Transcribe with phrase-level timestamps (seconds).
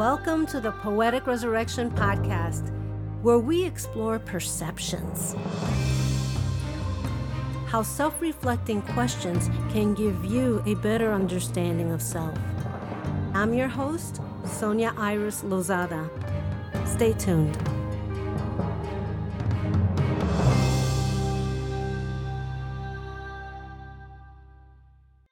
[0.00, 2.72] Welcome to the Poetic Resurrection Podcast,
[3.20, 5.36] where we explore perceptions.
[7.66, 12.34] How self reflecting questions can give you a better understanding of self.
[13.34, 16.08] I'm your host, Sonia Iris Lozada.
[16.88, 17.58] Stay tuned.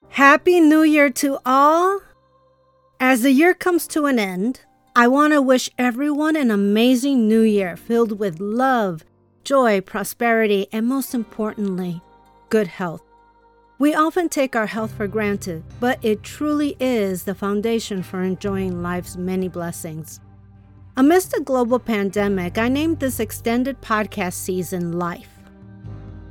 [0.09, 2.01] Happy New Year to all!
[3.01, 4.59] As the year comes to an end,
[4.93, 9.05] I want to wish everyone an amazing new year filled with love,
[9.45, 12.01] joy, prosperity, and most importantly,
[12.49, 13.01] good health.
[13.77, 18.83] We often take our health for granted, but it truly is the foundation for enjoying
[18.83, 20.19] life's many blessings.
[20.97, 25.39] Amidst a global pandemic, I named this extended podcast season Life,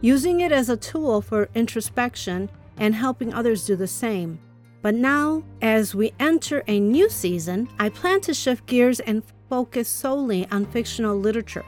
[0.02, 4.38] using it as a tool for introspection and helping others do the same.
[4.80, 9.88] But now, as we enter a new season, I plan to shift gears and focus
[9.88, 11.64] solely on fictional literature.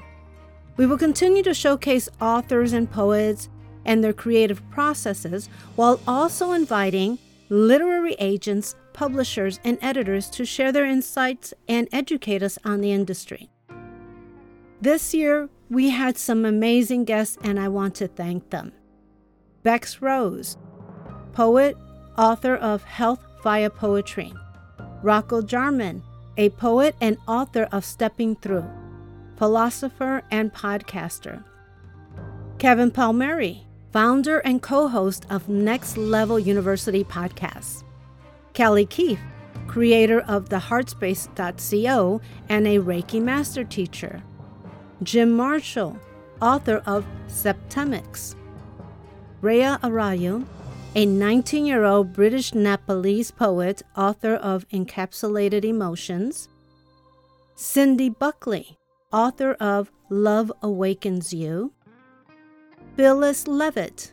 [0.77, 3.48] We will continue to showcase authors and poets
[3.84, 10.86] and their creative processes while also inviting literary agents, publishers, and editors to share their
[10.86, 13.50] insights and educate us on the industry.
[14.80, 18.72] This year, we had some amazing guests, and I want to thank them.
[19.62, 20.56] Bex Rose,
[21.33, 21.77] poet,
[22.16, 24.33] author of Health via Poetry.
[25.03, 26.03] Rocco Jarman,
[26.36, 28.69] a poet and author of Stepping Through,
[29.36, 31.42] philosopher and podcaster.
[32.58, 37.83] Kevin Palmieri, founder and co host of Next Level University podcasts.
[38.52, 39.20] Kelly Keefe,
[39.67, 44.22] creator of the Heartspace.co and a Reiki master teacher.
[45.02, 45.98] Jim Marshall,
[46.42, 48.34] author of Septemics.
[49.41, 50.45] Rha Arayal,
[50.96, 56.48] a 19 year old British Nepalese poet, author of Encapsulated Emotions.
[57.56, 58.77] Cindi Buckley,
[59.12, 61.73] author of Love Awakens You.
[62.96, 64.12] Phyllis Leavitt,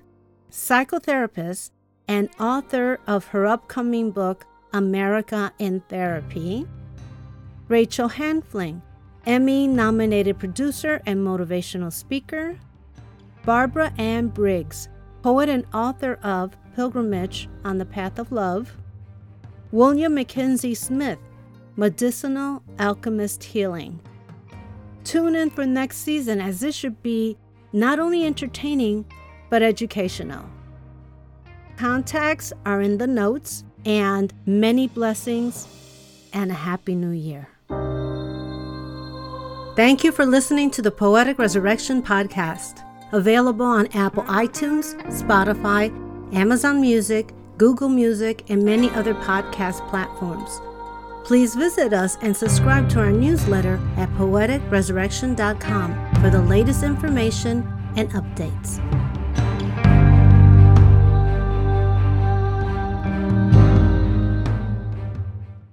[0.52, 1.72] psychotherapist
[2.08, 6.68] and author of her upcoming book, America in Therapy.
[7.68, 8.82] Rachel Hanfling,
[9.26, 12.60] Emmy nominated producer and motivational speaker.
[13.44, 14.90] Barbara Ann Briggs,
[15.28, 18.78] poet and author of Pilgrimage on the Path of Love.
[19.74, 21.20] William Mackenzie Smith,
[21.76, 24.00] Medicinal Alchemist Healing.
[25.04, 27.38] Tune in for next season as this should be
[27.74, 29.04] not only entertaining,
[29.50, 30.46] but educational.
[31.76, 35.68] Contacts are in the notes, and many blessings
[36.32, 37.50] and a happy new year.
[39.76, 45.92] Thank you for listening to the Poetic Resurrection Podcast, available on Apple iTunes, Spotify,
[46.36, 50.62] Amazon Music, Google Music, and many other podcast platforms.
[51.26, 57.68] Please visit us and subscribe to our newsletter at poeticresurrection.com for the latest information
[57.98, 58.80] and updates.